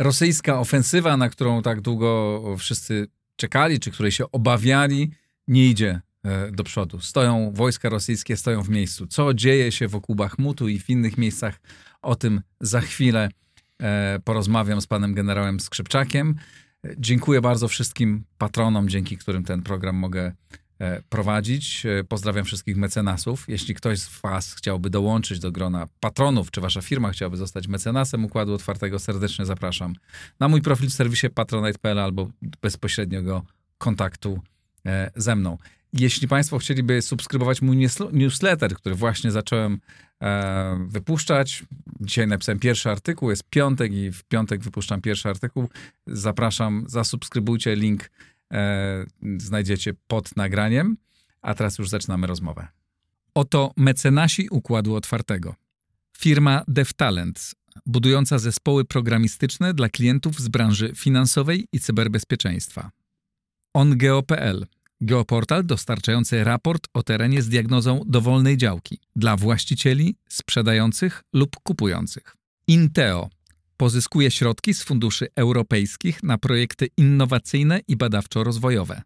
[0.00, 3.06] rosyjska ofensywa, na którą tak długo wszyscy
[3.36, 5.10] czekali, czy której się obawiali,
[5.48, 7.00] nie idzie e, do przodu.
[7.00, 9.06] Stoją wojska rosyjskie, stoją w miejscu.
[9.06, 11.60] Co dzieje się wokół Bachmutu i w innych miejscach,
[12.02, 13.28] o tym za chwilę
[13.82, 16.36] e, porozmawiam z panem generałem Skrzypczakiem.
[16.98, 20.34] Dziękuję bardzo wszystkim patronom, dzięki którym ten program mogę e,
[21.08, 21.86] prowadzić.
[22.08, 23.44] Pozdrawiam wszystkich mecenasów.
[23.48, 28.24] Jeśli ktoś z Was chciałby dołączyć do grona patronów, czy Wasza firma chciałaby zostać mecenasem
[28.24, 29.94] Układu Otwartego, serdecznie zapraszam
[30.40, 32.30] na mój profil w serwisie patronite.pl albo
[32.62, 33.42] bezpośrednio go
[33.78, 34.40] kontaktu
[34.86, 35.58] e, ze mną.
[35.92, 39.80] Jeśli Państwo chcieliby subskrybować mój newsletter, który właśnie zacząłem
[40.22, 41.64] e, wypuszczać,
[42.00, 45.68] dzisiaj napisałem pierwszy artykuł, jest piątek i w piątek wypuszczam pierwszy artykuł.
[46.06, 48.08] Zapraszam, zasubskrybujcie, link e,
[49.38, 50.96] znajdziecie pod nagraniem.
[51.42, 52.68] A teraz już zaczynamy rozmowę.
[53.34, 55.54] Oto mecenasi Układu Otwartego.
[56.18, 57.54] Firma DevTalent,
[57.86, 62.90] budująca zespoły programistyczne dla klientów z branży finansowej i cyberbezpieczeństwa.
[63.74, 64.66] OnGeo.pl
[65.00, 72.36] Geoportal dostarczający raport o terenie z diagnozą dowolnej działki dla właścicieli, sprzedających lub kupujących.
[72.66, 73.30] Inteo
[73.80, 79.00] pozyskuje środki z funduszy europejskich na projekty innowacyjne i badawczo-rozwojowe.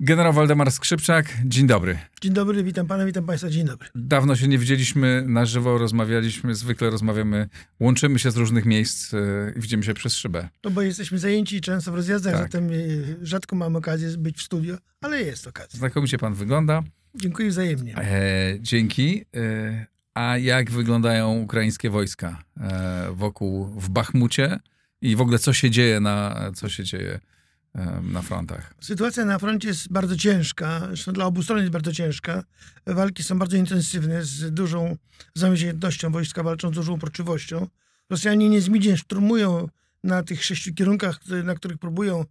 [0.00, 1.98] Generał Waldemar Skrzypczak, dzień dobry.
[2.20, 3.88] Dzień dobry, witam pana, witam państwa, dzień dobry.
[3.94, 7.48] Dawno się nie widzieliśmy na żywo, rozmawialiśmy, zwykle rozmawiamy,
[7.80, 10.48] łączymy się z różnych miejsc yy, i widzimy się przez szybę.
[10.64, 12.42] No bo jesteśmy zajęci często w rozjazdach, tak.
[12.42, 15.78] zatem yy, rzadko mam okazję być w studio, ale jest okazja.
[15.78, 16.82] Znakomicie pan wygląda.
[17.16, 17.96] Dziękuję wzajemnie.
[17.96, 19.24] E, dzięki.
[19.36, 24.58] E, a jak wyglądają ukraińskie wojska e, wokół, w Bachmucie
[25.00, 27.20] i w ogóle co się dzieje na, co się dzieje
[28.02, 28.74] na frontach.
[28.80, 32.44] Sytuacja na froncie jest bardzo ciężka, zresztą dla obu stron jest bardzo ciężka.
[32.86, 34.96] Walki są bardzo intensywne, z dużą
[35.34, 37.66] zamierzchniętnością, wojska walczą z dużą uporczywością.
[38.10, 39.68] Rosjanie niezmiennie szturmują
[40.04, 42.24] na tych sześciu kierunkach, na których próbują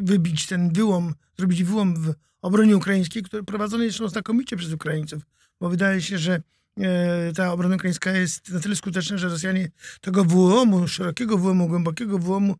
[0.00, 5.22] wybić ten wyłom, zrobić wyłom w obronie ukraińskiej, który prowadzony jest znakomicie przez Ukraińców,
[5.60, 6.42] bo wydaje się, że
[6.80, 9.70] E, ta obrona ukraińska jest na tyle skuteczna, że Rosjanie
[10.00, 12.56] tego wyłomu, szerokiego wyłomu, głębokiego wyłomu,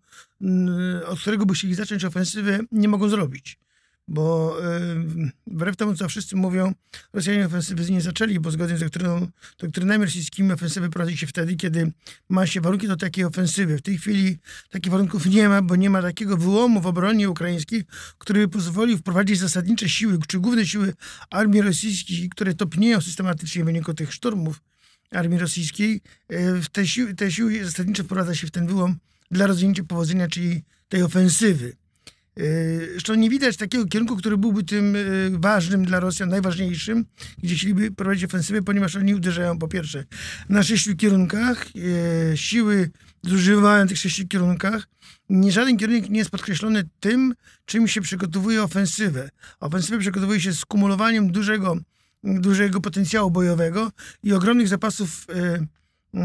[1.07, 3.59] od którego by chcieli zacząć ofensywę, nie mogą zrobić
[4.09, 4.57] bo
[5.17, 6.75] yy, wbrew temu, co wszyscy mówią,
[7.13, 9.27] Rosjanie ofensywy nie zaczęli, bo zgodnie z doktryną,
[9.59, 11.93] doktrynami rosyjskimi ofensywy prowadzi się wtedy, kiedy
[12.29, 13.79] ma się warunki do takiej ofensywy.
[13.79, 14.39] W tej chwili
[14.71, 17.85] takich warunków nie ma, bo nie ma takiego wyłomu w obronie ukraińskiej,
[18.19, 20.95] który by pozwolił wprowadzić zasadnicze siły, czy główne siły
[21.31, 24.63] armii rosyjskiej, które topnieją systematycznie w wyniku tych szturmów
[25.11, 26.01] armii rosyjskiej.
[26.29, 28.97] Yy, te, siły, te siły zasadnicze wprowadza się w ten wyłom
[29.31, 31.82] dla rozwinięcia powodzenia, czyli tej ofensywy.
[32.39, 37.05] Y, zresztą nie widać takiego kierunku, który byłby tym y, ważnym dla Rosjan, najważniejszym,
[37.43, 40.05] gdzie chcieliby prowadzić ofensywę, ponieważ oni uderzają po pierwsze
[40.49, 42.91] na sześciu kierunkach, y, siły
[43.23, 44.89] zużywają tych sześciu kierunkach.
[45.49, 47.35] Żaden kierunek nie jest podkreślony tym,
[47.65, 49.31] czym się przygotowuje ofensywę.
[49.61, 51.77] Ofensywę przygotowuje się skumulowaniem dużego,
[52.25, 55.27] dużego potencjału bojowego i ogromnych zapasów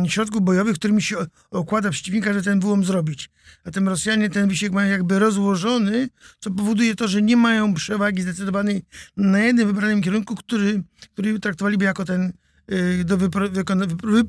[0.08, 1.18] środków bojowych, którymi się
[1.52, 3.30] okłada przeciwnika, że ten wyłom zrobić.
[3.66, 6.10] Zatem Rosjanie ten wysiłek mają jakby rozłożony,
[6.40, 8.82] co powoduje to, że nie mają przewagi zdecydowanej
[9.18, 10.84] na jednym wybranym kierunku, który,
[11.14, 12.34] który traktowaliby jako ten
[12.72, 13.50] y, do wypro,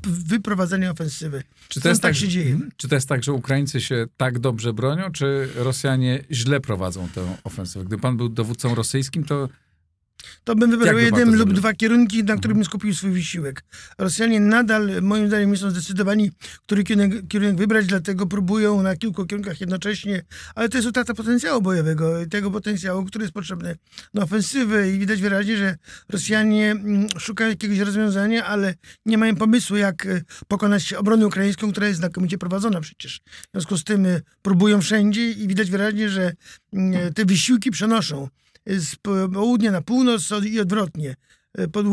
[0.05, 1.43] wyprowadzenia ofensywy.
[1.67, 2.59] Czy to jest tak, tak się dzieje?
[2.77, 7.35] Czy to jest tak, że Ukraińcy się tak dobrze bronią, czy Rosjanie źle prowadzą tę
[7.43, 7.85] ofensywę?
[7.85, 9.49] Gdyby pan był dowódcą rosyjskim, to
[10.43, 13.63] to bym wybrał jeden lub dwa kierunki, na których bym skupił swój wysiłek.
[13.97, 16.31] Rosjanie nadal, moim zdaniem, nie są zdecydowani,
[16.65, 20.25] który kierunek, kierunek wybrać, dlatego próbują na kilku kierunkach jednocześnie,
[20.55, 23.75] ale to jest utrata potencjału bojowego, tego potencjału, który jest potrzebny
[24.13, 25.75] do ofensywy i widać wyraźnie, że
[26.09, 28.73] Rosjanie mm, szukają jakiegoś rozwiązania, ale
[29.05, 33.21] nie mają pomysłu, jak e, pokonać obronę ukraińską, która jest znakomicie prowadzona przecież.
[33.25, 36.33] W związku z tym e, próbują wszędzie i widać wyraźnie, że
[36.73, 38.27] mm, e, te wysiłki przenoszą
[38.77, 38.95] z
[39.33, 41.15] południa na północ i odwrotnie.
[41.53, 41.85] E, pod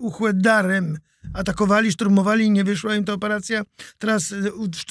[0.00, 0.98] Uchwedarem
[1.34, 3.62] atakowali, szturmowali, nie wyszła im ta operacja.
[3.98, 4.36] Teraz e,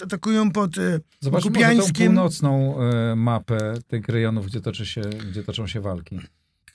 [0.04, 1.86] atakują pod e, Zobaczmy Kupiańskiem.
[1.86, 2.76] Zobaczmy północną
[3.16, 6.20] mapę tych rejonów, gdzie, toczy się, gdzie toczą się walki.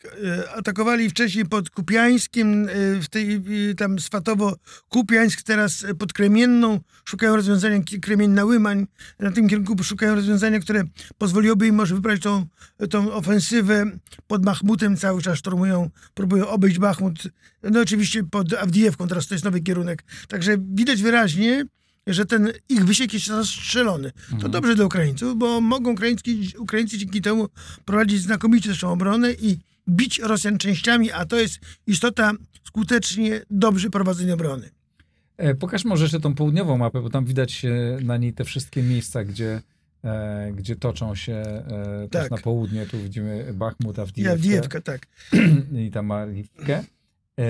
[0.05, 3.43] E, atakowali wcześniej pod Kupiańskiem, e, w tej
[3.77, 4.57] tam Swatowo
[4.89, 6.81] Kupiańsk, teraz pod Kremienną.
[7.05, 8.87] Szukają rozwiązania Kremienna-Łymań.
[9.19, 10.85] Na tym kierunku szukają rozwiązania, które
[11.19, 12.47] pozwoliłoby im może wybrać tą,
[12.91, 13.85] tą ofensywę
[14.27, 14.97] pod Machmutem.
[14.97, 17.23] Cały czas szturmują, próbują obejść Bachmut.
[17.63, 20.05] No oczywiście pod Awdijewką, teraz to jest nowy kierunek.
[20.29, 21.65] Także widać wyraźnie,
[22.07, 24.13] że ten ich wysiek jest zastrzelony.
[24.13, 24.53] To mhm.
[24.53, 26.23] dobrze dla Ukraińców, bo mogą Ukraińcy,
[26.59, 27.49] Ukraińcy dzięki temu
[27.85, 29.59] prowadzić znakomicie zresztą obronę i
[29.91, 32.33] bić Rosjan częściami, a to jest istota
[32.67, 34.71] skutecznie dobrze prowadzonej obrony.
[35.37, 37.71] E, pokaż może jeszcze tą południową mapę, bo tam widać e,
[38.05, 39.63] na niej te wszystkie miejsca, gdzie,
[40.05, 42.31] e, gdzie toczą się e, też Tak.
[42.31, 42.87] na południe.
[42.87, 45.07] Tu widzimy Bachmut, Ja Awdijewkę Diewka, tak.
[45.87, 46.85] i tam Mariwkę.
[47.39, 47.45] E,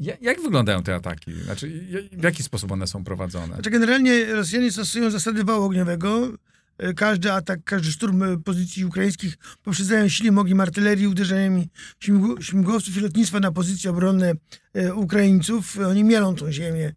[0.00, 1.32] ja- jak wyglądają te ataki?
[1.44, 3.54] Znaczy, w jaki sposób one są prowadzone?
[3.54, 6.28] Znaczy generalnie Rosjanie stosują zasady wału ogniowego.
[6.78, 11.68] E, Każdy atak, każdy szturm e, pozycji ukraińskich poprzedzają silnym ogniem artylerii, uderzeniami
[12.00, 14.32] śmigł- śmigłowców i lotnictwa na pozycje obronne
[14.74, 15.78] e, Ukraińców.
[15.78, 16.92] Oni mielą tą ziemię,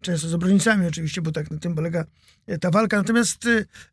[0.00, 2.04] często z obrońcami oczywiście, bo tak na tym polega
[2.60, 2.96] ta walka.
[2.96, 3.48] Natomiast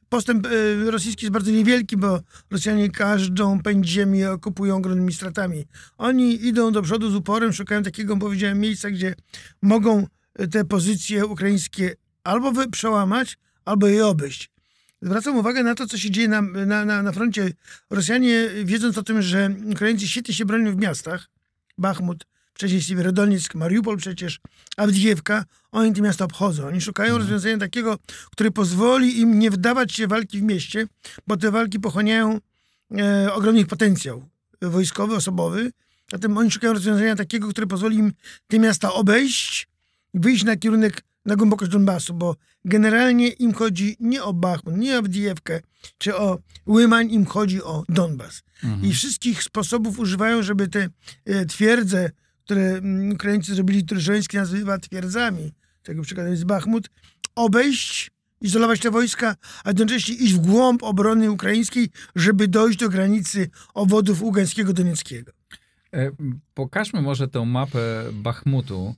[0.09, 0.47] postęp
[0.85, 2.19] rosyjski jest bardzo niewielki, bo
[2.51, 5.65] Rosjanie każdą pędź ziemi okupują ogromnymi stratami.
[5.97, 9.15] Oni idą do przodu z uporem, szukają takiego, powiedziałem, miejsca, gdzie
[9.61, 10.07] mogą
[10.51, 14.54] te pozycje ukraińskie albo przełamać, albo je obejść.
[15.01, 17.51] Zwracam uwagę na to, co się dzieje na, na, na, na froncie.
[17.89, 21.29] Rosjanie, wiedząc o tym, że Ukraińcy świetnie się bronią w miastach,
[21.77, 24.39] Bachmut, wcześniej Siewierodoniec, Mariupol przecież,
[24.77, 26.67] Awdijewka, oni te miasta obchodzą.
[26.67, 27.97] Oni szukają rozwiązania takiego,
[28.31, 30.87] które pozwoli im nie wdawać się walki w mieście,
[31.27, 32.39] bo te walki pochłaniają
[32.97, 34.25] e, ogromny potencjał
[34.61, 35.71] wojskowy, osobowy.
[36.11, 38.13] Zatem oni szukają rozwiązania takiego, które pozwoli im
[38.47, 39.67] te miasta obejść,
[40.13, 42.35] wyjść na kierunek, na głębokość Donbasu, bo
[42.65, 45.61] generalnie im chodzi nie o Bachmut, nie o Awdijewkę,
[45.97, 48.43] czy o Łymań, im chodzi o Donbas.
[48.83, 50.89] I wszystkich sposobów używają, żeby te
[51.25, 52.11] e, twierdze,
[52.45, 55.51] które mm, Ukraińcy zrobili, które Żeleński nazywa twierdzami,
[55.83, 56.89] tego przykładem jest Bachmut,
[57.35, 58.11] obejść,
[58.41, 64.21] izolować te wojska, a jednocześnie iść w głąb obrony ukraińskiej, żeby dojść do granicy obwodów
[64.21, 65.31] Ługańskiego, Donieckiego.
[65.93, 66.11] E,
[66.53, 68.95] Pokażmy może tę mapę Bachmutu,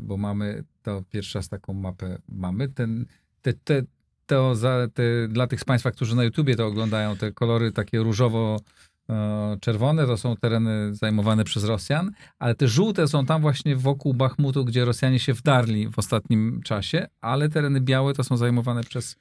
[0.00, 2.68] bo mamy to pierwszy raz taką mapę mamy.
[2.68, 3.06] Ten,
[3.42, 3.82] te, te,
[4.26, 7.98] to za, te, dla tych z Państwa, którzy na YouTubie to oglądają, te kolory takie
[7.98, 14.64] różowo-czerwone to są tereny zajmowane przez Rosjan, ale te żółte są tam właśnie wokół Bachmutu,
[14.64, 19.16] gdzie Rosjanie się wdarli w ostatnim czasie, ale tereny białe to są zajmowane przez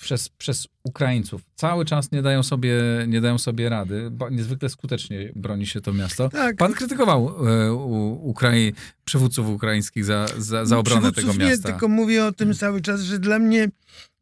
[0.00, 1.42] przez, przez Ukraińców.
[1.54, 2.74] Cały czas nie dają sobie,
[3.08, 4.10] nie dają sobie rady.
[4.10, 6.28] Bo niezwykle skutecznie broni się to miasto.
[6.28, 6.56] Tak.
[6.56, 8.74] Pan krytykował e, u, Ukrai,
[9.04, 11.44] przywódców ukraińskich za, za, za obronę tego miasta.
[11.44, 13.68] Nie, tylko mówię o tym cały czas, że dla mnie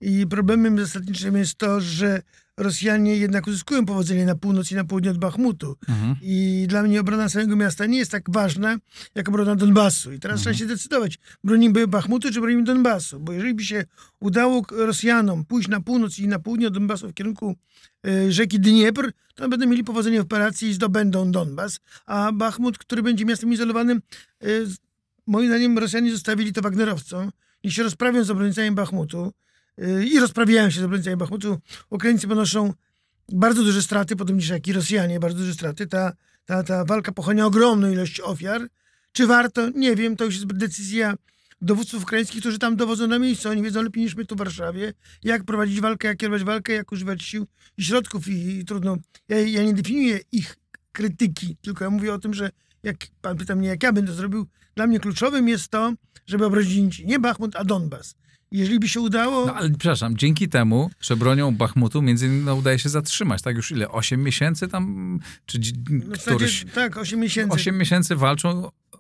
[0.01, 2.23] i problemem zasadniczym jest to, że
[2.57, 5.77] Rosjanie jednak uzyskują powodzenie na północ i na południe od Bachmutu.
[5.89, 6.17] Mhm.
[6.23, 8.77] I dla mnie obrona samego miasta nie jest tak ważna,
[9.15, 10.13] jak obrona Donbasu.
[10.13, 13.21] I teraz trzeba się decydować, bronimy Bachmutu czy bronimy Donbasu.
[13.21, 13.85] Bo jeżeli by się
[14.21, 17.57] udało Rosjanom pójść na północ i na południe od Donbasu w kierunku
[18.07, 21.81] e, rzeki Dniepr, to będą mieli powodzenie w operacji i zdobędą Donbas.
[22.07, 24.01] A Bachmut, który będzie miastem izolowanym,
[24.43, 24.47] e,
[25.27, 27.31] moim zdaniem Rosjanie zostawili to Wagnerowcom.
[27.65, 29.33] Niech się rozprawią z obrońcami Bachmutu
[30.05, 31.59] i rozprawiają się z obrońcami Bachmutu.
[31.91, 32.73] Ukraińcy ponoszą
[33.33, 35.87] bardzo duże straty, podobnież jak i Rosjanie, bardzo duże straty.
[35.87, 36.13] Ta,
[36.45, 38.69] ta, ta walka pochłania ogromną ilość ofiar.
[39.13, 39.71] Czy warto?
[39.71, 41.15] Nie wiem, to już jest decyzja
[41.61, 43.49] dowódców ukraińskich, którzy tam dowodzą na miejscu.
[43.49, 44.93] Oni wiedzą lepiej niż my tu w Warszawie,
[45.23, 47.47] jak prowadzić walkę, jak kierować walkę, jak używać sił
[47.79, 48.97] i środków i, i trudno.
[49.29, 50.57] Ja, ja nie definiuję ich
[50.93, 52.51] krytyki, tylko ja mówię o tym, że
[52.83, 55.93] jak pan pyta mnie, jak ja to zrobił, dla mnie kluczowym jest to,
[56.27, 58.15] żeby obronić nie Bachmut, a Donbas.
[58.55, 62.55] Jeżeli by się udało, No ale przepraszam, dzięki temu, że bronią Bachmutu, między innymi no,
[62.55, 63.89] udaje się zatrzymać, tak już ile?
[63.89, 65.59] 8 miesięcy tam, czy
[65.91, 66.65] no w zasadzie, któryś...
[66.75, 67.55] tak, 8 miesięcy.
[67.55, 68.99] 8 miesięcy walczą, e,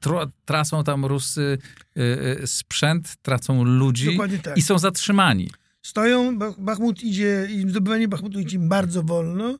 [0.00, 1.58] tro, tracą tam Rusy
[1.96, 4.56] e, sprzęt, tracą ludzi tak.
[4.56, 5.50] i są zatrzymani.
[5.82, 9.58] Stoją, Bach- Bachmut idzie, zdobywanie Bachmutu idzie im bardzo wolno,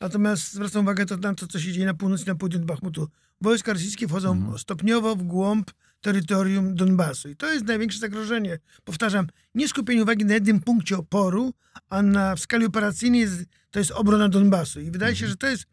[0.00, 3.08] natomiast zwracam uwagę to na to, co się dzieje na północ i na południu Bachmutu.
[3.40, 4.58] Wojska rosyjskie wchodzą Mhm.
[4.58, 5.70] stopniowo w głąb
[6.04, 8.58] terytorium Donbasu i to jest największe zagrożenie.
[8.84, 11.54] Powtarzam, nie skupienie uwagi na jednym punkcie oporu,
[11.90, 14.80] a na w skali operacyjnej jest, to jest obrona Donbasu.
[14.80, 15.64] I wydaje się, że to jest,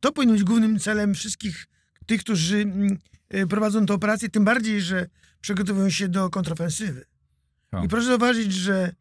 [0.00, 1.66] to powinno być głównym celem wszystkich
[2.06, 2.98] tych, którzy mm,
[3.34, 5.06] y, prowadzą tę operację, tym bardziej, że
[5.40, 7.04] przygotowują się do kontrofensywy.
[7.72, 7.84] O.
[7.84, 8.92] I proszę zauważyć, że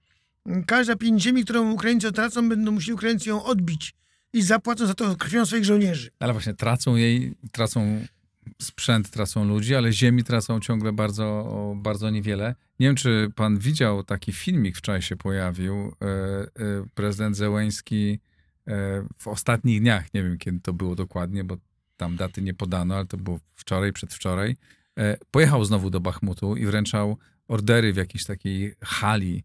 [0.46, 3.94] mm, każda pięć ziemi, którą Ukraińcy tracą, będą musieli Ukraińcy ją odbić
[4.34, 6.10] i zapłacą za to krwią swoich żołnierzy.
[6.20, 8.06] Ale właśnie tracą jej, tracą
[8.62, 12.56] sprzęt, tracą ludzi, ale ziemi tracą ciągle bardzo, bardzo niewiele.
[12.80, 15.76] Nie wiem, czy pan widział taki filmik wczoraj się pojawił.
[15.76, 16.48] E, e,
[16.96, 18.20] Prezydent Zełęński
[18.68, 21.58] e, w ostatnich dniach, nie wiem kiedy to było dokładnie, bo
[21.98, 24.56] tam daty nie podano, ale to było wczoraj, przedwczoraj,
[25.32, 29.44] pojechał znowu do Bachmutu i wręczał ordery w jakiejś takiej hali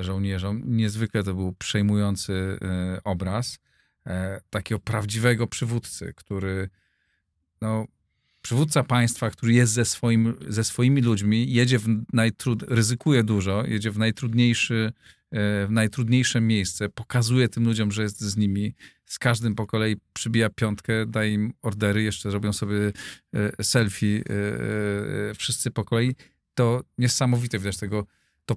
[0.00, 0.62] żołnierzom.
[0.64, 2.58] Niezwykle to był przejmujący
[3.04, 3.58] obraz
[4.50, 6.68] takiego prawdziwego przywódcy, który
[7.60, 7.86] no,
[8.42, 13.90] przywódca państwa, który jest ze, swoim, ze swoimi ludźmi, jedzie w najtrud, ryzykuje dużo, jedzie
[13.90, 14.92] w najtrudniejszy
[15.32, 18.74] w najtrudniejsze miejsce, pokazuje tym ludziom, że jest z nimi,
[19.06, 22.92] z każdym po kolei przybija piątkę, daje im ordery, jeszcze robią sobie
[23.34, 24.22] e, selfie
[25.30, 26.14] e, wszyscy po kolei,
[26.54, 28.06] to niesamowite widać tego,
[28.46, 28.56] to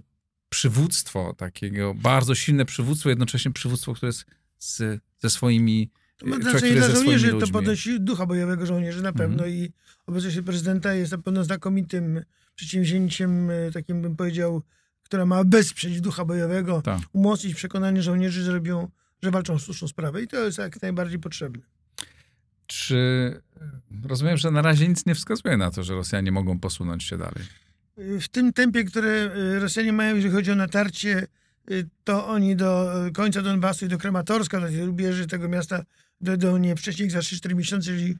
[0.50, 4.26] przywództwo takiego, bardzo silne przywództwo, jednocześnie przywództwo, które jest
[4.58, 5.90] z, ze swoimi
[6.24, 9.56] ma znaczenie dla żołnierzy, to podnosi ducha bojowego żołnierzy na pewno mm.
[9.56, 9.72] i
[10.08, 12.22] obecność prezydenta jest na pewno znakomitym
[12.56, 14.62] przedsięwzięciem, takim bym powiedział,
[15.04, 17.00] która ma wesprzeć ducha bojowego, tak.
[17.14, 18.88] umocnić przekonanie żołnierzy, że robią,
[19.24, 21.64] że walczą o słuszną sprawę i to jest jak najbardziej potrzebne.
[22.68, 23.42] Czy
[24.04, 27.44] rozumiem, że na razie nic nie wskazuje na to, że Rosjanie mogą posunąć się dalej?
[27.98, 31.28] W tym tempie, które Rosjanie mają, jeżeli chodzi o natarcie,
[32.04, 35.84] to oni do końca Donbasu i do Krematorska, do tej rubieży tego miasta,
[36.24, 38.16] do nie wcześniej za 3-4 miesiące, jeżeli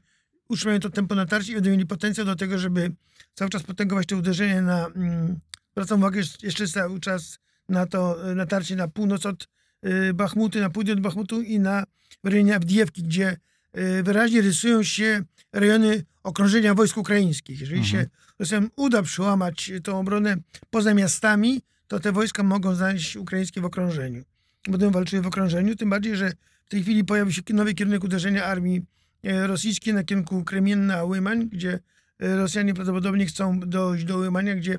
[0.48, 2.92] utrzymają to tempo natarcia i będą mieli potencjał do tego, żeby
[3.34, 5.40] cały czas potęgować te uderzenia na mm,
[5.76, 9.48] Zwracam uwagę jeszcze cały czas na to natarcie na północ od
[9.82, 11.84] e, Bachmutu, na południe od Bachmutu i na
[12.24, 13.36] rejonie Abdiewki, gdzie
[13.72, 17.60] e, wyraźnie rysują się rejony okrążenia wojsk ukraińskich.
[17.60, 18.04] Jeżeli mhm.
[18.04, 20.36] się Rosjanom uda przełamać tą obronę
[20.70, 24.24] poza miastami, to te wojska mogą znaleźć ukraińskie w okrążeniu.
[24.68, 26.32] Będą walczyły w okrążeniu, tym bardziej, że
[26.66, 28.82] w tej chwili pojawił się nowy kierunek uderzenia armii
[29.22, 31.78] rosyjskiej na kierunku Kremienna-Łymań, gdzie
[32.18, 34.78] E, Rosjanie prawdopodobnie chcą dojść do Łymania, gdzie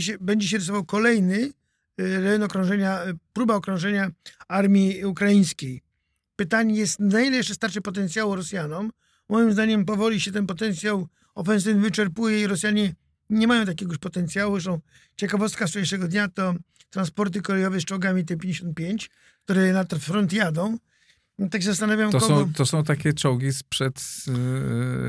[0.00, 1.52] się, będzie się rysował kolejny
[1.98, 4.10] e, rejon okrążenia, e, próba okrążenia
[4.48, 5.82] armii ukraińskiej.
[6.36, 8.92] Pytanie jest, na ile jeszcze starczy potencjału Rosjanom?
[9.28, 12.94] Moim zdaniem powoli się ten potencjał ofensywny wyczerpuje i Rosjanie
[13.30, 14.54] nie mają takiegoś potencjału.
[14.54, 14.80] Zresztą
[15.16, 16.54] ciekawostka wczorajszego dnia to
[16.90, 19.08] transporty kolejowe z czołgami T-55,
[19.44, 20.78] które na front jadą
[21.48, 22.40] tak się zastanawiam, to kogo...
[22.40, 24.02] Są, to są takie czołgi sprzed,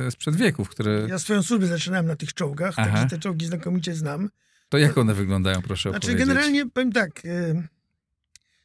[0.06, 1.06] yy, sprzed wieków, które...
[1.10, 2.92] Ja swoją służbę zaczynałem na tych czołgach, Aha.
[2.92, 4.30] także te czołgi znakomicie znam.
[4.70, 6.28] To jak one wyglądają, proszę Znaczy opowiedzieć.
[6.28, 7.68] generalnie, powiem tak, yy,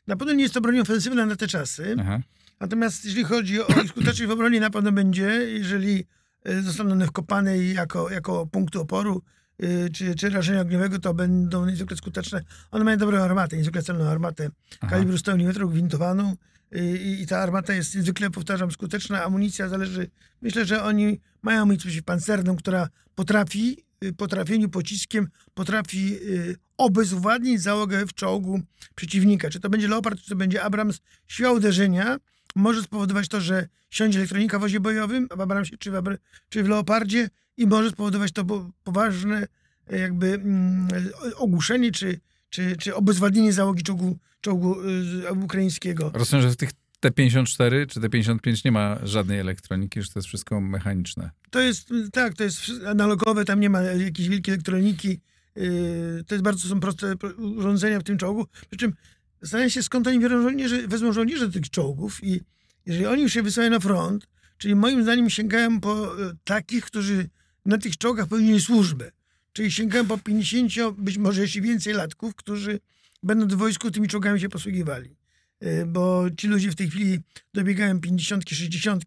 [0.07, 2.19] na pewno nie jest to broń ofensywna na te czasy, Aha.
[2.61, 6.05] natomiast jeśli chodzi o ich skuteczność w obronie, na pewno będzie, jeżeli
[6.45, 9.23] yy, zostaną one wkopane jako, jako punkty oporu,
[9.59, 12.43] yy, czy, czy rażenia ogniowego, to będą niezwykle skuteczne.
[12.71, 14.91] One mają dobrą armatę, niezwykle celną armatę Aha.
[14.91, 16.37] kalibru 100 mm gwintowaną,
[16.73, 19.25] i, i ta armata jest zwykle, powtarzam, skuteczna.
[19.25, 20.11] Amunicja zależy.
[20.43, 27.63] Myślę, że oni mają amunicję przeciwpancerną, która potrafi y, po trafieniu pociskiem potrafi y, obezwładnić
[27.63, 28.61] załogę w czołgu
[28.95, 29.51] przeciwnika.
[29.51, 32.17] Czy to będzie Leopard, czy to będzie Abrams, siła uderzenia
[32.57, 36.19] może spowodować to, że siądzie elektronika w wozie bojowym, w Abramsie czy w, Abr
[36.49, 38.45] czy w Leopardzie i może spowodować to
[38.85, 39.47] poważne
[39.91, 40.89] jakby mm,
[41.37, 42.21] ogłuszenie czy
[42.51, 46.11] czy, czy obezwładnienie załogi czołgu, czołgu y, ukraińskiego.
[46.15, 50.61] Rozumiem, że w tych T-54 czy T-55 nie ma żadnej elektroniki, że to jest wszystko
[50.61, 51.31] mechaniczne.
[51.51, 55.21] To jest, tak, to jest analogowe, tam nie ma jakiejś wielkiej elektroniki.
[55.57, 58.47] Y, to jest bardzo są proste urządzenia w tym czołgu.
[58.71, 58.95] Przy czym
[59.41, 62.41] zastanawiam się, skąd oni biorą żołnierzy, wezmą żołnierzy tych czołgów i
[62.87, 64.27] jeżeli oni już się wysyłają na front,
[64.59, 67.29] czyli moim zdaniem sięgają po y, takich, którzy
[67.67, 69.11] na tych czołgach pełnili służbę.
[69.53, 72.81] Czyli sięgają po 50, być może jeszcze więcej latków, którzy
[73.27, 75.17] będą w wojsku tymi czołgami się posługiwali.
[75.61, 77.19] E, bo ci ludzie w tej chwili
[77.55, 79.05] dobiegają 50, 60.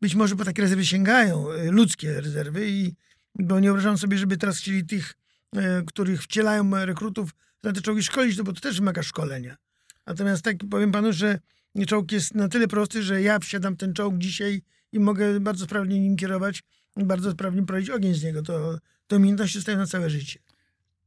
[0.00, 2.94] Być może po takie rezerwy sięgają, e, ludzkie rezerwy, i
[3.34, 5.14] bo nie wyobrażam sobie, żeby teraz chcieli tych,
[5.56, 7.30] e, których wcielają rekrutów,
[7.62, 9.56] na te czołgi szkolić, no bo to też wymaga szkolenia.
[10.06, 11.38] Natomiast tak powiem panu, że
[11.86, 16.00] czołg jest na tyle prosty, że ja wsiadam ten czołg dzisiaj i mogę bardzo sprawnie
[16.00, 16.62] nim kierować,
[16.96, 18.42] bardzo sprawnie prowadzić ogień z niego.
[18.42, 20.38] To te umiejętności zostają na całe życie.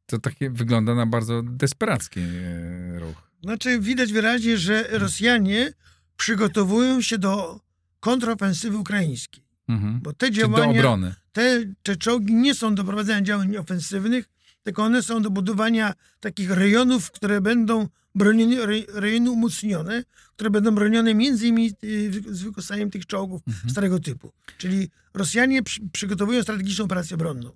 [0.06, 3.32] To takie wygląda na bardzo desperacki e, ruch.
[3.44, 5.74] Znaczy widać wyraźnie, że Rosjanie
[6.18, 7.60] przygotowują się do
[8.00, 9.44] kontrofensywy ukraińskiej.
[9.68, 10.00] Mhm.
[10.04, 11.16] Bo te działania, do obrony.
[11.32, 14.26] Te, te czołgi nie są do prowadzenia działań ofensywnych,
[14.64, 18.56] tylko one są do budowania takich rejonów, które będą bronione,
[18.94, 20.04] rejony umocnione,
[20.36, 23.70] które będą bronione między innymi y, z wykorzystaniem tych czołgów mhm.
[23.70, 24.32] starego typu.
[24.58, 27.52] Czyli Rosjanie przy, przygotowują strategiczną operację obronną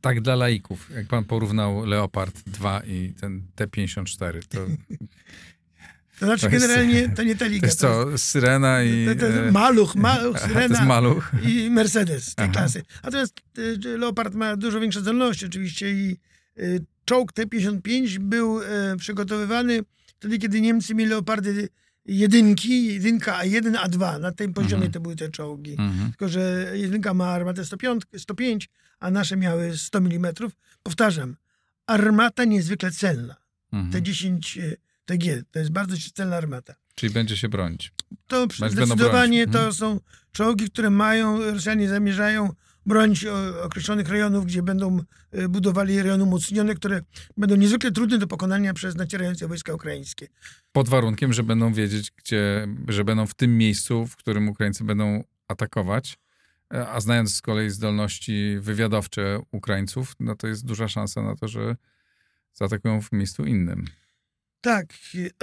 [0.00, 4.66] tak dla laików, jak pan porównał Leopard 2 i ten T-54, to...
[6.18, 7.60] To znaczy to generalnie jest, to nie ta liga.
[7.60, 9.06] To jest co, Syrena i...
[9.06, 11.32] To, to, to maluch, maluch, Syrena to jest maluch.
[11.42, 12.52] i Mercedes tej Aha.
[12.52, 12.82] klasy.
[13.04, 16.16] Natomiast y, Leopard ma dużo większe zdolności oczywiście i
[16.58, 18.60] y, czołg T-55 był
[18.98, 19.80] przygotowywany
[20.18, 21.68] wtedy, kiedy Niemcy mieli Leopardy
[22.10, 24.20] jedynki, jedynka A1, A2.
[24.20, 24.92] Na tym poziomie mhm.
[24.92, 25.72] to były te czołgi.
[25.72, 26.10] Mhm.
[26.10, 28.68] Tylko, że jedynka ma armatę 105, 105,
[29.00, 30.32] a nasze miały 100 mm.
[30.82, 31.36] Powtarzam,
[31.86, 33.36] armata niezwykle celna.
[33.72, 33.92] Mhm.
[33.92, 36.74] Te 10 e, TG, to jest bardzo celna armata.
[36.94, 37.92] Czyli będzie się bronić.
[38.26, 39.72] To zdecydowanie to mhm.
[39.72, 40.00] są
[40.32, 42.52] czołgi, które mają, Rosjanie zamierzają
[42.86, 45.00] bronić o- określonych rejonów, gdzie będą
[45.32, 47.00] e, budowali rejony umocnione, które
[47.36, 50.28] będą niezwykle trudne do pokonania przez nacierające wojska ukraińskie.
[50.72, 55.24] Pod warunkiem, że będą wiedzieć, gdzie, że będą w tym miejscu, w którym Ukraińcy będą
[55.48, 56.18] atakować.
[56.74, 61.48] E, A znając z kolei zdolności wywiadowcze Ukraińców, no to jest duża szansa na to,
[61.48, 61.76] że
[62.54, 63.84] zaatakują w miejscu innym.
[64.60, 64.86] Tak,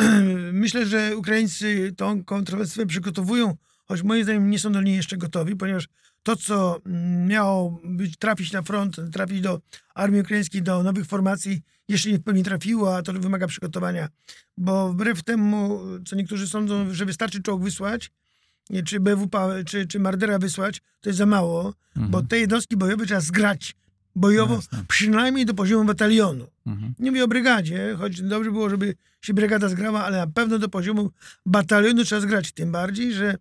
[0.54, 5.56] myślę, że Ukraińcy tą kontrowersję przygotowują, choć moim zdaniem nie są do niej jeszcze gotowi,
[5.56, 5.88] ponieważ
[6.28, 6.82] to, co
[7.28, 9.62] miało być, trafić na front, trafić do
[9.96, 14.10] armii ukraińskiej, do nowych formacji, jeszcze nie w pełni trafiło, a to wymaga przygotowania.
[14.58, 18.12] Bo wbrew temu, co niektórzy sądzą, że wystarczy czołg wysłać,
[18.86, 22.12] czy BWP, czy, czy Mardera wysłać, to jest za mało, Mhm.
[22.12, 23.76] bo te jednostki bojowe trzeba zgrać
[24.16, 24.84] bojowo, Jasne.
[24.88, 26.48] przynajmniej do poziomu batalionu.
[26.66, 26.94] Mhm.
[27.00, 30.70] Nie mówię o brygadzie, choć dobrze było, żeby się brygada zgrała, ale na pewno do
[30.70, 31.12] poziomu
[31.46, 32.52] batalionu trzeba zgrać.
[32.52, 33.38] Tym bardziej, że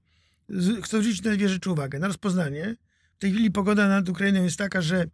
[0.82, 1.98] chcę zwrócić na dwie rzeczy uwagę.
[1.98, 2.76] Na rozpoznanie.
[3.16, 5.06] W tej chwili pogoda nad Ukrainą jest taka, że e,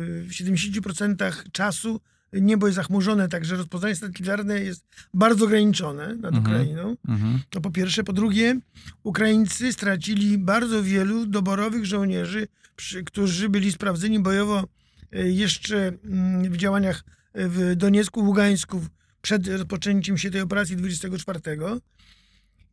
[0.00, 2.00] w 70% czasu
[2.32, 4.84] niebo jest zachmurzone, także rozpoznanie satelitarne jest
[5.14, 6.44] bardzo ograniczone nad Mhm.
[6.44, 6.96] Ukrainą.
[7.08, 7.40] Mhm.
[7.50, 8.04] To po pierwsze.
[8.04, 8.60] Po drugie,
[9.02, 14.64] Ukraińcy stracili bardzo wielu doborowych żołnierzy, przy, którzy byli sprawdzeni bojowo
[15.12, 18.80] e, jeszcze mm, w działaniach e, w Doniecku, Ługańsku
[19.22, 21.40] przed rozpoczęciem się tej operacji 24.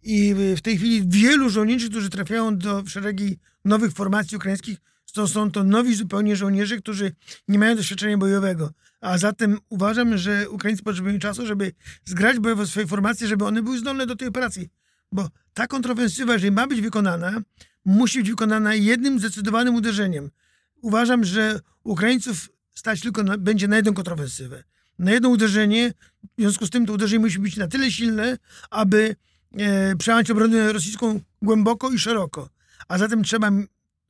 [0.03, 4.77] I w- tej chwili wielu żołnierzy, którzy trafiają do szeregi nowych formacji ukraińskich,
[5.13, 7.12] to są to nowi zupełnie żołnierze, którzy
[7.48, 8.72] nie mają doświadczenia bojowego.
[9.01, 11.72] A zatem uważam, że Ukraińcy potrzebują czasu, żeby
[12.05, 14.69] zgrać bojowo swoje formacje, żeby one były zdolne do tej operacji.
[15.12, 17.41] Bo ta kontrofensywa, jeżeli ma być wykonana,
[17.86, 20.29] musi być wykonana jednym zdecydowanym uderzeniem.
[20.81, 24.63] Uważam, że Ukraińców stać tylko na, będzie na jedną kontrofensywę.
[25.00, 25.93] Na jedno uderzenie,
[26.38, 28.38] w związku z tym to uderzenie musi być na tyle silne,
[28.69, 29.15] aby
[29.57, 32.50] e, przejąć obronę rosyjską głęboko i szeroko.
[32.88, 33.51] A zatem trzeba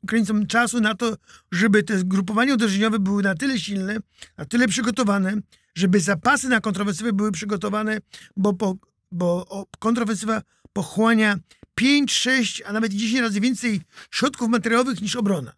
[0.04, 1.18] Ukraińcom czasu na to,
[1.52, 3.98] żeby te zgrupowania uderzeniowe były na tyle silne,
[4.38, 5.38] na tyle przygotowane,
[5.76, 7.98] żeby zapasy na kontrofensywę były przygotowane,
[8.38, 8.76] bo, po,
[9.12, 9.46] bo
[9.80, 10.42] kontrofensywa
[10.74, 11.40] pochłania
[11.76, 15.54] 5, 6, a nawet 10 razy więcej środków materiałowych niż obrona.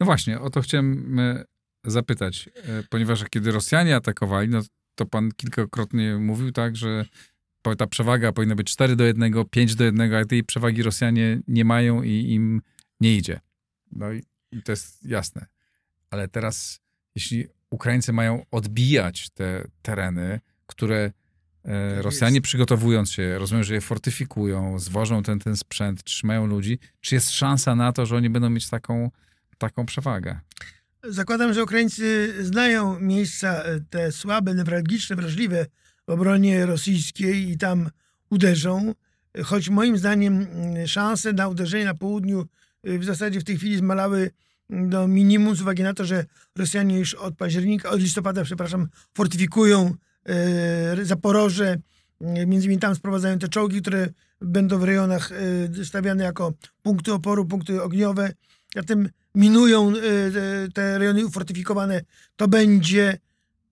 [0.00, 1.44] No właśnie, o to chciałem e,
[1.84, 4.62] zapytać, e, ponieważ kiedy Rosjanie atakowali, no
[4.94, 7.04] to pan kilkakrotnie mówił tak, że
[7.78, 11.64] ta przewaga powinna być 4 do 1, 5 do 1, a tej przewagi Rosjanie nie
[11.64, 12.62] mają i im
[13.00, 13.40] nie idzie.
[13.92, 15.46] No i, i to jest jasne.
[16.10, 16.80] Ale teraz,
[17.14, 21.12] jeśli Ukraińcy mają odbijać te tereny, które
[21.64, 22.44] e, Tak Rosjanie jest.
[22.44, 27.74] przygotowując się, rozumiem, że je fortyfikują, zwożą ten, ten sprzęt, trzymają ludzi, czy jest szansa
[27.74, 29.10] na to, że oni będą mieć taką,
[29.58, 30.40] taką przewagę?
[31.04, 35.66] Zakładam, że Ukraińcy znają miejsca e, te słabe, newralgiczne, wrażliwe
[36.10, 37.90] obronie rosyjskiej i tam
[38.30, 38.94] uderzą.
[39.44, 42.46] Choć moim zdaniem mm, szanse na uderzenie na południu
[42.88, 44.30] y, w zasadzie w tej chwili zmalały
[44.70, 46.24] mm, do minimum z uwagi na to, że
[46.58, 49.94] Rosjanie już od października, od listopada, przepraszam, fortyfikują
[50.26, 51.76] e, Zaporoże.
[52.20, 54.08] E, Między innymi tam sprowadzają te czołgi, które
[54.40, 55.30] będą w rejonach
[55.84, 58.32] stawiane jako punkty oporu, punkty ogniowe.
[58.74, 59.92] Zatem minują
[60.74, 62.00] te rejony ufortyfikowane.
[62.36, 63.18] To będzie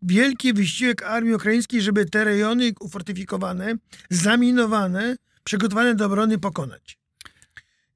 [0.03, 3.75] wielki wysiłek armii ukraińskiej, żeby te rejony ufortyfikowane,
[4.11, 6.99] zaminowane, przygotowane do obrony pokonać.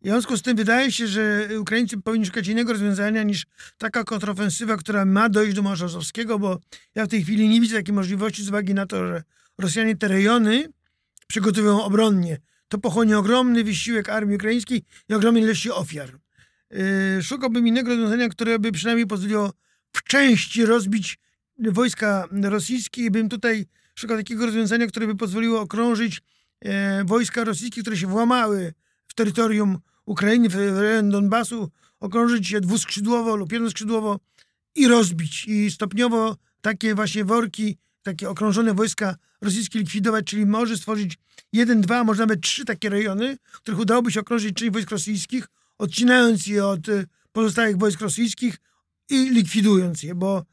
[0.02, 3.46] W związku z tym wydaje się, że Ukraińcy powinni szukać innego rozwiązania niż
[3.78, 6.60] taka kontrofensywa, która ma dojść do Morza Azowskiego, bo
[6.94, 9.22] ja w tej chwili nie widzę takiej możliwości z uwagi na to, że
[9.58, 10.68] Rosjanie te rejony
[11.26, 12.38] przygotowują obronnie.
[12.68, 16.18] To pochłonie ogromny wysiłek armii ukraińskiej i ogromnej ilości ofiar.
[16.70, 19.52] Yy, szukałbym innego rozwiązania, które by przynajmniej pozwoliło
[19.92, 21.18] w części rozbić
[21.70, 26.22] wojska rosyjskie i bym tutaj szukał takiego rozwiązania, które by pozwoliło okrążyć
[26.60, 28.74] e, wojska rosyjskie, które się włamały
[29.06, 31.70] w terytorium Ukrainy, w rejon Donbasu,
[32.00, 34.20] okrążyć je dwuskrzydłowo lub jednoskrzydłowo
[34.74, 35.44] i rozbić.
[35.48, 41.18] I stopniowo takie właśnie worki, takie okrążone wojska rosyjskie likwidować, czyli może stworzyć
[41.52, 45.46] jeden, dwa, może nawet trzy takie rejony, których udałoby się okrążyć część wojsk rosyjskich,
[45.78, 46.86] odcinając je od
[47.32, 48.56] pozostałych wojsk rosyjskich
[49.10, 50.44] i likwidując je, bo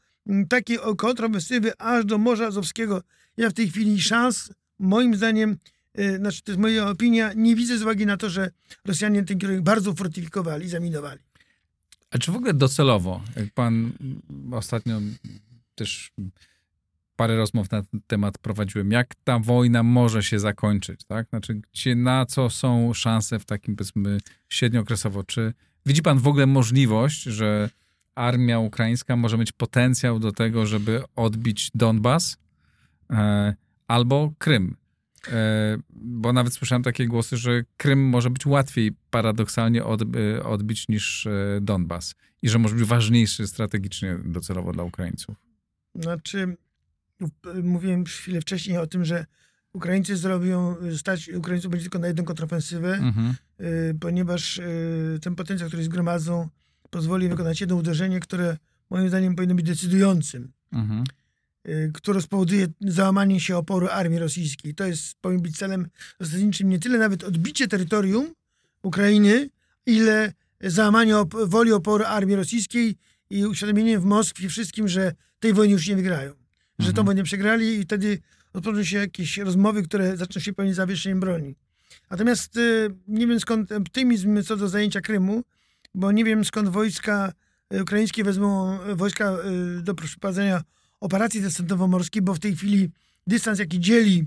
[0.48, 3.02] takie o- kontrowersywy aż do Morza Azowskiego
[3.36, 5.56] ja w tej chwili szans, moim zdaniem,
[5.94, 8.50] e, znaczy to jest moja opinia, nie widzę z uwagi na to, że
[8.84, 11.20] Rosjanie ten kierunek bardzo fortyfikowali, zaminowali.
[12.10, 13.92] A czy w ogóle docelowo, jak pan
[14.52, 15.00] ostatnio
[15.74, 16.12] też
[17.16, 21.28] parę rozmów na ten temat prowadziłem, jak ta wojna może się zakończyć, tak?
[21.28, 25.24] Znaczy, gdzie, na co są szanse w takim, powiedzmy, średniookresowo?
[25.24, 25.52] Czy
[25.86, 27.70] widzi pan w ogóle możliwość, że
[28.20, 32.36] armia ukraińska może mieć potencjał do tego, żeby odbić Donbas
[33.10, 33.54] e,
[33.88, 34.76] albo Krym?
[35.28, 40.88] E, bo nawet słyszałem takie głosy, że Krym może być łatwiej paradoksalnie od, e, odbić
[40.88, 45.36] niż e, Donbas i że może być ważniejszy strategicznie docelowo dla Ukraińców.
[45.94, 46.56] Znaczy,
[47.62, 49.26] mówiłem chwilę wcześniej o tym, że
[49.72, 53.34] Ukraińcy zrobią, stać Ukraińców będzie tylko na jedną kontrofensywę, mhm.
[54.00, 54.60] ponieważ
[55.22, 56.48] ten potencjał, który zgromadzą,
[56.90, 58.56] pozwoli wykonać jedno uderzenie, które
[58.90, 60.52] moim zdaniem powinno być decydującym.
[60.72, 61.04] Mhm.
[61.68, 64.74] Y, które spowoduje załamanie się oporu armii rosyjskiej.
[64.74, 65.88] To jest, powinien być celem
[66.20, 68.34] zasadniczym nie tyle nawet odbicie terytorium
[68.82, 69.50] Ukrainy,
[69.86, 72.96] ile załamanie op woli oporu armii rosyjskiej
[73.30, 76.30] i uświadomienie w Moskwie wszystkim, że tej wojny już nie wygrają.
[76.78, 76.94] Że mhm.
[76.94, 78.18] tą wojnę przegrali i wtedy
[78.52, 81.54] odpoczną się jakieś rozmowy, które zaczną się pełnić zawieszeniem broni.
[82.10, 85.42] Natomiast y, nie wiem skąd optymizm co do zajęcia Krymu,
[85.94, 87.32] bo nie wiem skąd wojska
[87.74, 89.36] y, ukraińskie wezmą wojska
[89.82, 90.62] do przeprowadzenia
[91.00, 92.90] operacji desantowo-morskiej, bo w tej chwili
[93.26, 94.26] dystans, jaki dzieli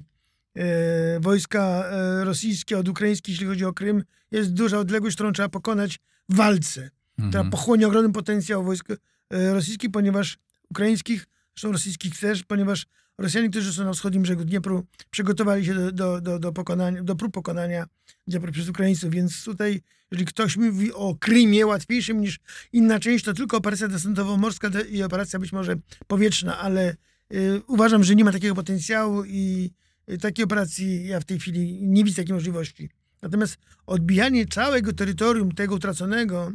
[0.56, 5.50] e, wojska e, rosyjskie od ukraińskich, jeśli chodzi o Krym, jest duża odległość, którą trzeba
[5.50, 6.00] pokonać
[6.30, 7.30] w walce, mhm.
[7.30, 10.38] która pochłonie ogromny potencjał wojsk e, rosyjskich, ponieważ
[10.70, 12.86] ukraińskich, zresztą rosyjskich też, ponieważ
[13.18, 17.16] Rosjanie, którzy są na wschodnim brzegu Dniepru, przygotowali się do, do, do, do, pokonania, do
[17.16, 17.88] prób pokonania
[18.28, 22.40] Dniepru przez Ukraińców, więc tutaj, jeżeli ktoś mówi o Krymie łatwiejszym niż
[22.72, 25.76] inna część, to tylko operacja desantowo-morska i operacja być może
[26.08, 26.96] powietrzna, ale
[27.34, 29.72] y, uważam, że nie ma takiego potencjału i
[30.10, 32.90] y, takiej operacji ja w tej chwili nie widzę takiej możliwości.
[33.22, 36.52] Natomiast odbijanie całego terytorium tego utraconego,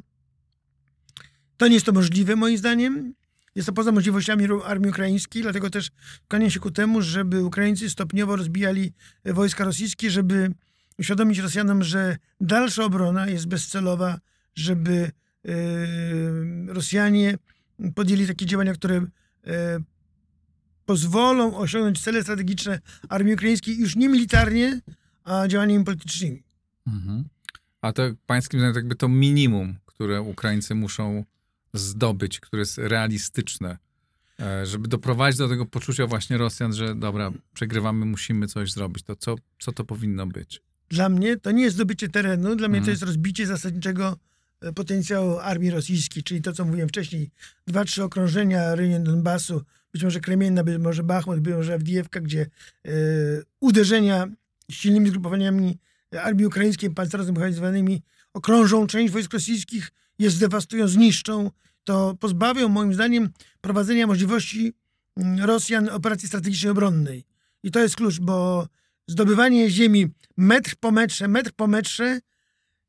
[1.56, 3.14] to nie jest to możliwe moim zdaniem.
[3.58, 5.90] Jest to poza możliwościami armii ukraińskiej, dlatego też
[6.28, 8.92] kłaniam się ku temu, żeby Ukraińcy stopniowo rozbijali
[9.24, 10.54] e, wojska rosyjskie, żeby
[10.98, 14.20] uświadomić Rosjanom, że dalsza obrona jest bezcelowa,
[14.54, 15.10] żeby
[15.44, 15.54] yy,
[16.66, 17.38] Rosjanie
[17.94, 19.52] podjęli takie działania, które yy,
[20.86, 24.80] pozwolą osiągnąć cele strategiczne armii ukraińskiej już nie militarnie,
[25.24, 26.42] a działaniami politycznymi.
[26.86, 27.24] Mhm.
[27.80, 31.24] A to pańskim zdaniem jakby to minimum, które Ukraińcy muszą
[31.78, 33.78] zdobyć, które jest realistyczne,
[34.40, 39.16] e, żeby doprowadzić do tego poczucia właśnie Rosjan, że dobra, przegrywamy, musimy coś zrobić, to
[39.16, 40.62] co, co to powinno być?
[40.88, 42.90] Dla mnie to nie jest zdobycie terenu, dla mnie to mhm.
[42.90, 44.16] jest rozbicie zasadniczego
[44.60, 47.30] e, potencjału armii rosyjskiej, czyli to, co mówiłem wcześniej,
[47.66, 49.62] dwa, trzy okrążenia rejon Donbasu,
[49.92, 52.46] być może Kremienna, być może Bachmut, być może Awdijewka, gdzie
[52.86, 52.90] y,
[53.60, 54.28] uderzenia
[54.70, 55.78] silnymi zgrupowaniami
[56.22, 61.50] armii ukraińskiej, pancerno zmechanizowanymi okrążą część wojsk rosyjskich, je zdewastują, zniszczą,
[61.88, 64.72] to pozbawią moim zdaniem prowadzenia możliwości
[65.16, 67.24] mm, Rosjan operacji strategicznej obronnej.
[67.62, 68.66] I to jest klucz, bo
[69.06, 72.20] zdobywanie ziemi metr po metrze, metr po metrze,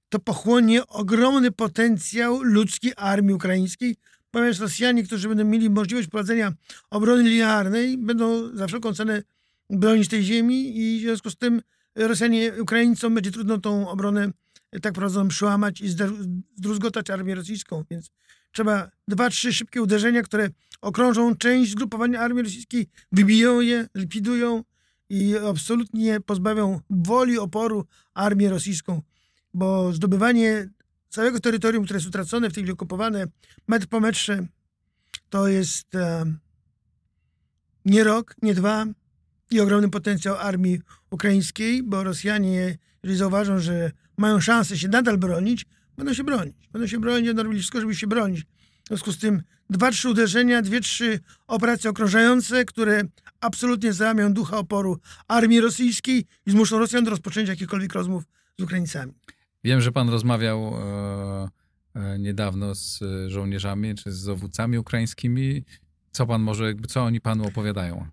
[0.09, 3.95] to pochłonie ogromny potencjał ludzki armii ukraińskiej,
[4.31, 6.53] ponieważ Rosjanie, którzy będą mieli możliwość prowadzenia
[6.89, 9.23] obrony linearnej, będą za wszelką cenę
[9.69, 11.61] bronić tej ziemi i w związku z tym
[11.95, 14.31] Rosjanie, Ukraińcom będzie trudno tą obronę
[14.81, 15.89] tak prowadzoną przełamać i
[16.57, 17.83] zdruzgotać armię rosyjską.
[17.91, 18.11] Więc
[18.51, 20.49] trzeba dwa, trzy szybkie uderzenia, które
[20.81, 24.63] okrążą część zgrupowania armii rosyjskiej, wybiją je, likwidują
[25.09, 29.01] i absolutnie pozbawią woli oporu armię rosyjską.
[29.53, 30.69] Bo zdobywanie
[31.09, 33.25] całego terytorium, które jest utracone, w tej chwili okupowane,
[33.67, 34.45] metr po metrze,
[35.29, 36.25] to jest e,
[37.85, 38.85] nie rok, nie dwa
[39.51, 45.65] i ogromny potencjał armii ukraińskiej, bo Rosjanie, jeżeli zauważą, że mają szansę się nadal bronić,
[45.99, 46.55] będą się bronić.
[46.71, 48.43] Będą się bronić, będą robili wszystko, żeby się bronić.
[48.83, 53.03] W związku z tym dwa, trzy uderzenia, dwie, trzy operacje okrążające, które
[53.41, 58.23] absolutnie załamią ducha oporu armii rosyjskiej i zmuszą Rosjan do rozpoczęcia jakichkolwiek rozmów
[58.59, 59.13] z Ukraińcami.
[59.63, 61.49] Wiem, że pan rozmawiał e,
[61.95, 65.63] e, niedawno z żołnierzami czy z dowódcami ukraińskimi.
[66.11, 68.07] Co pan może, co oni panu opowiadają?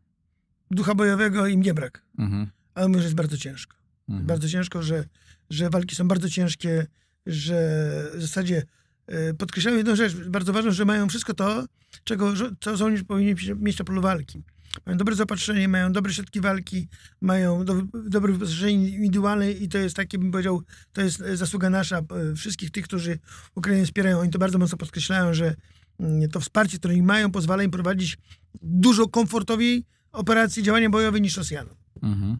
[0.70, 2.02] Ducha bojowego im nie brak.
[2.18, 2.50] Mhm.
[2.74, 3.76] Ale mówię, że jest bardzo ciężko.
[4.08, 4.26] Mhm.
[4.26, 5.04] Bardzo ciężko, że
[5.50, 6.86] że walki są bardzo ciężkie,
[7.26, 7.80] że
[8.14, 8.62] w zasadzie
[9.06, 11.64] e, podkreślają jedną rzecz, bardzo ważną, że mają wszystko to,
[12.04, 14.42] czego co żołnierz powinien mieć na polu walki.
[14.86, 16.88] Mają dobre zaopatrzenie, mają dobre środki walki,
[17.20, 20.62] mają do, dobre wyposażenie indywidualne i to jest takie, bym powiedział,
[20.92, 23.18] to jest zasługa nasza, e, wszystkich tych, którzy
[23.54, 24.20] Ukrainę wspierają.
[24.20, 25.54] Oni to bardzo mocno podkreślają, że
[26.00, 28.18] mm, to wsparcie, które im mają, pozwala im prowadzić
[28.62, 31.74] dużo komfortowiej operacje, działania bojowe niż Rosjanom.
[32.02, 32.38] Mhm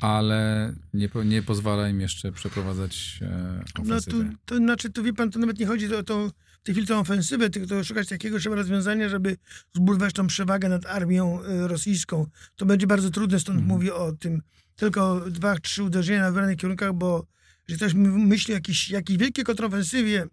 [0.00, 4.24] ale nie, nie pozwala im jeszcze przeprowadzać e, ofensywy.
[4.24, 6.74] No tu, to znaczy, tu wie pan, to nawet nie chodzi o tą, w tej
[6.74, 9.36] chwili tą ofensywę, tylko szukać takiego trzeba rozwiązania, żeby
[9.74, 12.26] zbudować tą przewagę nad armią e, rosyjską.
[12.56, 13.78] To będzie bardzo trudne, stąd mhm.
[13.78, 14.42] mówię o tym.
[14.76, 17.26] Tylko dwa, trzy uderzenia na wybranych kierunkach, bo
[17.68, 20.26] że ktoś myśli o jakiejś, jakiejś wielkiej kontrofensywie,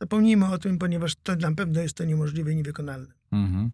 [0.00, 3.14] zapomnijmy o tym, ponieważ to na pewno jest to niemożliwe i niewykonalne.
[3.32, 3.70] Mhm.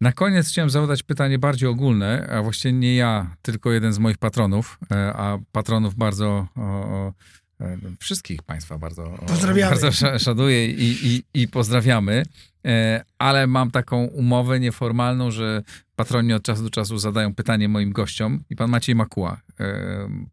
[0.00, 4.18] Na koniec chciałem zadać pytanie bardziej ogólne, a właściwie nie ja, tylko jeden z moich
[4.18, 7.12] patronów, e, a patronów bardzo o, o,
[7.60, 9.70] e, wszystkich Państwa bardzo, Pozdrawiamy.
[9.70, 12.22] bardzo sz- szanuję i, i, i pozdrawiamy.
[12.66, 15.62] E, Ale mam taką umowę nieformalną, że
[15.96, 19.40] patroni od czasu do czasu zadają pytanie moim gościom i pan Maciej Makuła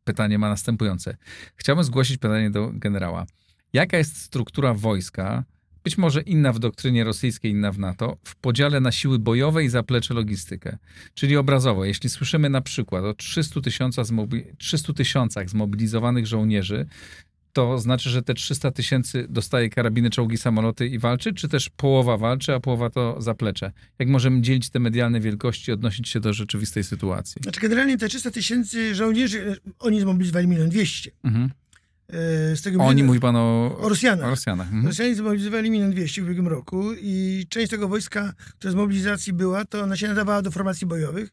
[0.04, 1.18] pytanie ma następujące.
[1.56, 3.26] Chciałbym zgłosić pytanie do generała.
[3.74, 5.44] Jaka jest struktura wojska,
[5.86, 9.70] być może inna w doktrynie rosyjskiej, inna w NATO, w podziale na siły bojowe i
[9.70, 10.78] zaplecze logistykę?
[11.14, 16.86] Czyli obrazowo, jeśli słyszymy na przykład o 300 tysiącach zmobi- 300 tysiącach zmobilizowanych żołnierzy,
[17.54, 22.18] to znaczy, że te 300 tysięcy dostaje karabiny, czołgi, samoloty i walczy, czy też połowa
[22.18, 23.72] walczy, a połowa to zaplecze?
[24.00, 27.42] Jak możemy dzielić te medialne wielkości, odnosić się do rzeczywistej sytuacji?
[27.44, 31.12] Znaczy generalnie te 300 tysięcy żołnierzy, oni zmobilizowali milion dwieście.
[31.24, 31.50] Mhm.
[32.10, 34.28] E, Z tego Oni, mówi pan o, o Rosjanach.
[34.28, 34.68] o Rosjanach.
[34.68, 34.86] Mhm.
[34.86, 39.66] Rosjanie zmobilizowali milion dwieście w ubiegłym roku i część tego wojska, która z mobilizacji była,
[39.66, 41.30] to ona się nadawała do formacji bojowych.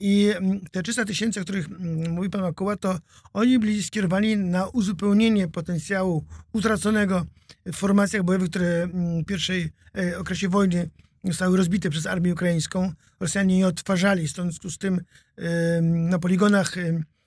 [0.00, 2.98] I mm, te 300 tysięcy, o których mm, mówi pan Makoła, to
[3.32, 7.26] oni byli skierowani na uzupełnienie potencjału utraconego
[7.66, 10.90] w formacjach bojowych, które mm, w pierwszej e, okresie wojny
[11.24, 12.92] zostały rozbite przez armię ukraińską.
[13.20, 15.00] Rosjanie je odtwarzali, stąd w związku z tym
[15.36, 16.74] em, na poligonach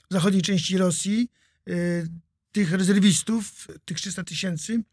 [0.09, 1.29] zachodniej części Rosji
[1.69, 1.73] e,
[2.55, 4.83] tych rezerwistów, tych 300 tysięcy,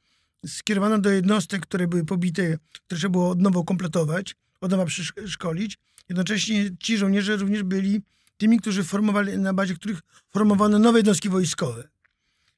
[0.47, 5.79] skierowano do jednostek, które były pobite, które trzeba było od nowa kompletować, od nowa przeszkolić.
[6.09, 8.03] Jednocześnie ci żołnierze również byli
[8.37, 11.89] tymi, którzy formowali, na bazie których formowano nowe jednostki wojskowe.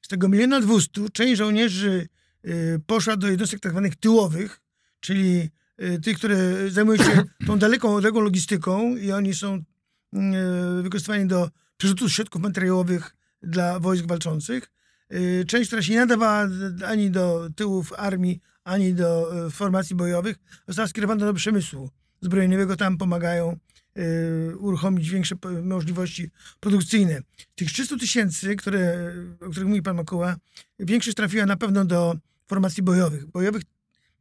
[0.01, 2.07] Z tego miliona dwustu część żołnierzy
[2.45, 4.61] y, poszła do jednostek tak zwanych tyłowych,
[4.99, 5.49] czyli
[5.81, 11.49] y, tych, które zajmują się tą daleką, odległą logistyką i oni są y, wykorzystywani do
[11.77, 14.74] przerzutu środków materiałowych dla wojsk walczących.
[15.13, 16.47] Y, Część, która się nie nadawała
[16.85, 20.35] ani do tyłów armii, ani do y, formacji bojowych,
[20.67, 21.89] została skierowana do przemysłu
[22.21, 22.77] zbrojeniowego.
[22.77, 23.57] Tam pomagają
[23.97, 27.21] y, uruchomić większe możliwości produkcyjne.
[27.55, 30.35] Tych 300 tysięcy, które, o których mówi pan Makuła,
[30.79, 32.15] większość trafiła na pewno do
[32.47, 33.25] formacji bojowych.
[33.25, 33.63] Bojowych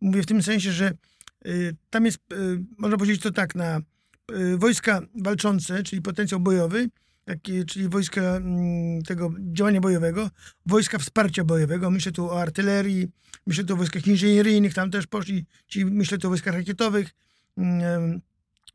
[0.01, 0.93] mówię w tym sensie, że
[1.91, 2.19] tam jest,
[2.79, 3.81] można powiedzieć to tak, na
[4.57, 6.89] wojska walczące, czyli potencjał bojowy,
[7.67, 10.31] czyli wojska mm, tego działania bojowego,
[10.67, 11.91] wojska wsparcia bojowego.
[11.91, 13.09] Myślę tu o artylerii,
[13.47, 17.15] myślę tu o wojskach inżynieryjnych, tam też poszli, ci, myślę tu o wojskach rakietowych.
[17.57, 18.21] Mm,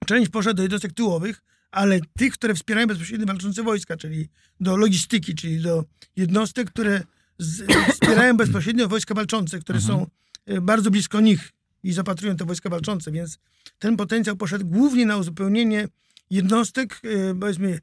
[0.06, 5.36] Część poszła do jednostek tyłowych, ale tych, które wspierają bezpośrednio walczące wojska, czyli do logistyki,
[5.36, 5.86] czyli do
[6.16, 7.04] jednostek, które
[7.38, 10.00] z, wspierają bezpośrednio wojska walczące, które Mhm.
[10.00, 10.08] są
[10.46, 11.52] e, bardzo blisko nich
[11.84, 13.40] i zapatrują te wojska walczące, więc
[13.80, 15.88] ten potencjał poszedł głównie na uzupełnienie
[16.30, 17.80] jednostek, e, powiedzmy,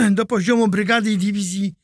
[0.10, 1.74] do poziomu brygady i dywizji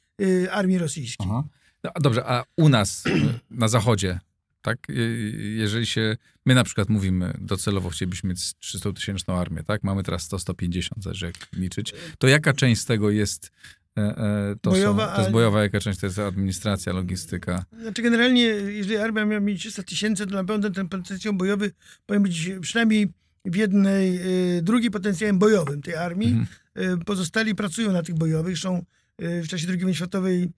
[0.44, 1.26] e, armii rosyjskiej.
[1.30, 1.44] Aha.
[1.84, 3.10] No, dobrze, a u nas y,
[3.50, 4.18] na zachodzie,
[4.62, 4.90] tak?
[4.90, 6.16] Y, Jeżeli się,
[6.46, 9.82] my na przykład mówimy, docelowo chcielibyśmy mieć 300 tysięczną armię, tak?
[9.82, 11.94] Mamy teraz 100-150, zależy jak liczyć.
[12.18, 13.50] To jaka część z tego jest,
[13.98, 17.64] e, e, to, Bojowa, są, to jest bojowa, jaka część to jest administracja, logistyka?
[17.80, 21.72] Znaczy generalnie, jeżeli armia miała mieć 300 tysięcy, to na pewno ten potencjał bojowy
[22.06, 23.08] powinien być przynajmniej
[23.44, 24.20] w jednej,
[24.58, 26.28] y, drugiej potencjałem bojowym tej armii.
[26.28, 26.46] Mhm.
[26.78, 28.58] Y, pozostali pracują na tych bojowych.
[28.58, 28.84] Są
[29.22, 30.48] y, w czasie II wojny światowej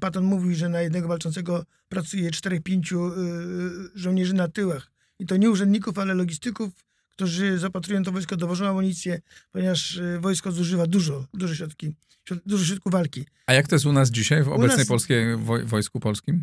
[0.00, 4.90] Patton mówił, że na jednego walczącego pracuje 4-5 y, żołnierzy na tyłach.
[5.18, 6.70] I to nie urzędników, ale logistyków,
[7.08, 9.20] którzy zapatrują to wojsko, dowożą amunicję,
[9.52, 11.94] ponieważ wojsko zużywa dużo, duże środki,
[12.30, 13.24] środ- dużo środków walki.
[13.46, 16.40] A jak to jest u nas dzisiaj w obecnej nas- polskiej woj, wojsku polskim?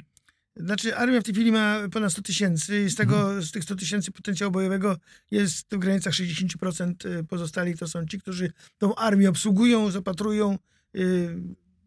[0.55, 3.75] Znaczy armia w tej chwili ma ponad 100 tysięcy i z tego, z tych 100
[3.75, 4.97] tysięcy potencjału bojowego
[5.31, 10.57] jest w granicach 60% pozostali to są ci, którzy tą armię obsługują, zapatrują
[10.93, 11.37] yy,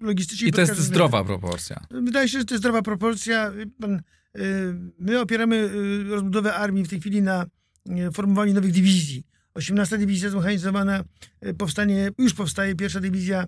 [0.01, 0.49] logistycznie.
[0.49, 1.87] I to jest zdrowa proporcja.
[1.91, 3.51] Wydaje się, że to jest zdrowa proporcja.
[3.51, 4.03] Wie Pan,
[4.35, 4.43] yy,
[4.99, 7.47] my opieramy yy, rozbudowę armii w tej chwili na
[7.87, 9.27] yy, formowaniu nowych dywizji.
[9.55, 11.05] 18 dywizja zmechanizowana,
[11.59, 13.47] powstanie, już powstaje pierwsza dywizja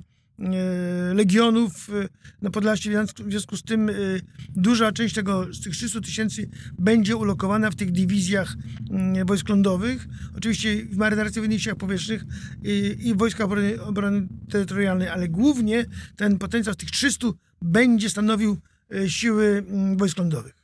[1.15, 2.09] legionów yy,
[2.43, 2.91] na Podlasie.
[2.91, 7.71] W związku- w z tym yy, duża część tego, z tych 300 tysięcy będzie ulokowana
[7.71, 8.57] w tych dywizjach
[8.91, 10.07] mm, wojsk lądowych.
[10.37, 12.25] Oczywiście w marynarce w siłach powietrznych
[12.63, 15.85] i, i wojska obrony, obrony terytorialnej, ale głównie
[16.17, 17.27] ten potencjał z tych 300
[17.63, 18.57] będzie stanowił
[18.95, 20.55] e, siły mm, wojsk lądowych.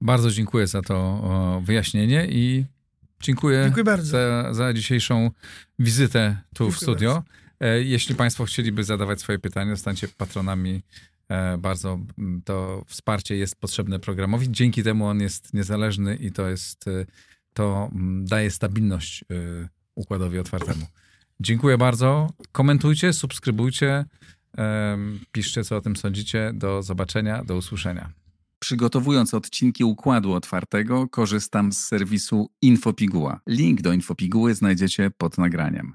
[0.00, 1.22] Bardzo dziękuję za to
[1.64, 2.64] wyjaśnienie i
[3.20, 4.06] dziękuję, Dziękuję bardzo.
[4.06, 5.30] za, za dzisiejszą
[5.78, 7.24] wizytę tu w Dziękuję studio.
[7.40, 7.43] E,
[7.84, 10.82] Jeśli Państwo chcieliby zadawać swoje pytania, zostańcie patronami.
[11.28, 14.46] E, Bardzo mm, to wsparcie jest potrzebne programowi.
[14.50, 17.06] Dzięki temu on jest niezależny i to jest, e,
[17.54, 20.86] to mm, daje stabilność e, układowi otwartemu.
[21.40, 22.30] Dziękuję bardzo.
[22.52, 24.04] Komentujcie, subskrybujcie,
[25.32, 26.52] piszcie co o tym sądzicie.
[26.54, 28.12] Do zobaczenia, do usłyszenia.
[28.58, 33.40] Przygotowując odcinki Układu Otwartego, korzystam z serwisu Infopiguła.
[33.46, 35.94] Link do Infopiguły znajdziecie pod nagraniem.